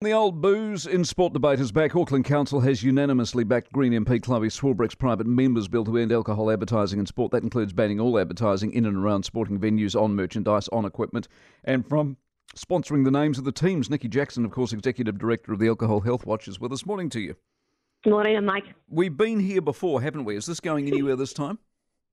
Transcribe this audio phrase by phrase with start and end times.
[0.00, 1.96] The old booze in sport debate is back.
[1.96, 6.52] Auckland Council has unanimously backed Green MP Chlöe Swarbrick's private members bill to end alcohol
[6.52, 7.32] advertising in sport.
[7.32, 11.26] That includes banning all advertising in and around sporting venues on merchandise, on equipment,
[11.64, 12.16] and from
[12.54, 13.90] sponsoring the names of the teams.
[13.90, 16.86] Nicki Jackson, of course, Executive Director of the Alcohol Healthwatch, is with us.
[16.86, 17.34] Morning to you.
[18.06, 18.66] Morning, Mike.
[18.88, 20.36] We've been here before, haven't we?
[20.36, 21.58] Is this going anywhere this time?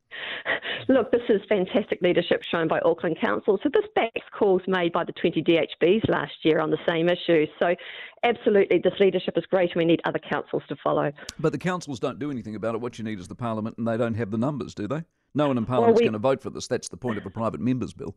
[0.87, 3.59] Look, this is fantastic leadership shown by Auckland Council.
[3.63, 7.47] So this backs calls made by the 20 DHBs last year on the same issue.
[7.59, 7.75] So
[8.23, 11.11] absolutely, this leadership is great and we need other councils to follow.
[11.39, 12.81] But the councils don't do anything about it.
[12.81, 15.03] What you need is the parliament and they don't have the numbers, do they?
[15.33, 16.05] No one in parliament's well, we...
[16.05, 16.67] going to vote for this.
[16.67, 18.15] That's the point of a private members bill.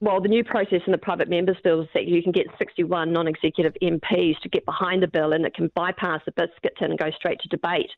[0.00, 3.12] Well, the new process in the private members bill is that you can get 61
[3.12, 6.90] non executive MPs to get behind the bill and it can bypass the biscuit tin
[6.90, 7.90] and go straight to debate.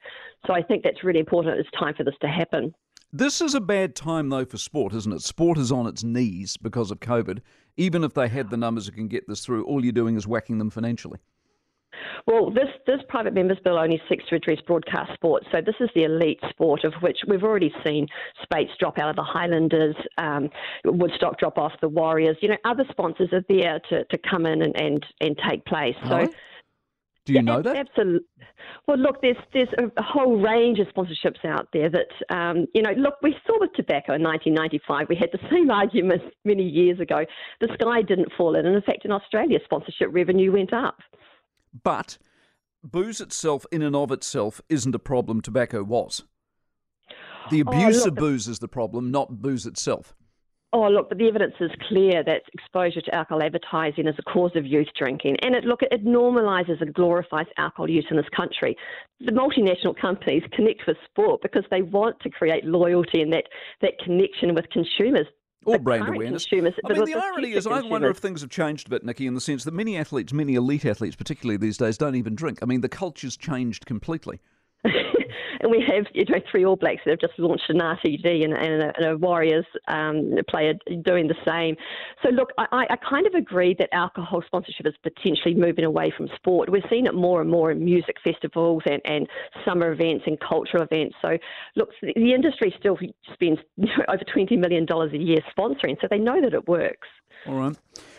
[0.46, 1.58] So I think that's really important.
[1.58, 2.72] It's time for this to happen.
[3.12, 5.22] This is a bad time, though, for sport, isn't it?
[5.22, 7.40] Sport is on its knees because of COVID.
[7.76, 10.26] Even if they had the numbers that can get this through, all you're doing is
[10.26, 11.18] whacking them financially.
[12.26, 15.44] Well, this, this private members bill only seeks to address broadcast sport.
[15.50, 18.06] So this is the elite sport of which we've already seen
[18.42, 20.50] Speight's drop out of the Highlanders, um,
[20.84, 22.36] Woodstock drop off the Warriors.
[22.42, 25.96] You know, other sponsors are there to, to come in and, and, and take place.
[26.06, 26.28] So.
[27.24, 27.76] Do you know that?
[27.76, 28.26] Absolutely.
[28.88, 32.92] Well, look, there's there's a whole range of sponsorships out there that um, you know.
[32.92, 35.10] Look, we saw with tobacco in 1995.
[35.10, 37.26] We had the same argument many years ago.
[37.60, 40.96] The sky didn't fall in, and in fact, in Australia, sponsorship revenue went up.
[41.84, 42.16] But
[42.82, 45.42] booze itself, in and of itself, isn't a problem.
[45.42, 46.22] Tobacco was.
[47.50, 50.14] The oh, abuse oh, look, of booze is the problem, not booze itself.
[50.74, 54.50] Oh, look, but the evidence is clear that exposure to alcohol advertising is a cause
[54.54, 55.38] of youth drinking.
[55.40, 58.76] And it, look, it normalises and glorifies alcohol use in this country.
[59.20, 63.44] The multinational companies connect with sport because they want to create loyalty and that,
[63.80, 65.26] that connection with consumers.
[65.64, 66.46] Or brand awareness.
[66.52, 66.72] I mean,
[67.04, 69.64] the irony is, I wonder if things have changed a bit, Nicki, in the sense
[69.64, 72.58] that many athletes, many elite athletes, particularly these days, don't even drink.
[72.62, 74.40] I mean, the culture's changed completely.
[75.60, 78.52] and we have you know three All Blacks that have just launched an RTD and,
[78.52, 81.76] and, a, and a, Warriors um, player doing the same.
[82.22, 86.28] So look, I, I, kind of agree that alcohol sponsorship is potentially moving away from
[86.36, 86.70] sport.
[86.70, 89.28] We're seeing it more and more in music festivals and, and
[89.64, 91.16] summer events and cultural events.
[91.20, 91.38] So
[91.76, 92.98] look, the, industry still
[93.32, 93.58] spends
[94.08, 97.08] over twenty million dollars a year sponsoring, so they know that it works.
[97.46, 97.76] All right.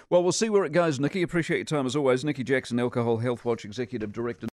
[0.09, 1.21] Well, we'll see where it goes, Nicki.
[1.21, 2.25] Appreciate your time as always.
[2.25, 4.47] Nicki Jackson, Alcohol Healthwatch Executive Director.